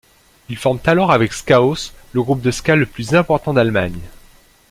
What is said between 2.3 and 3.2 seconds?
de ska le plus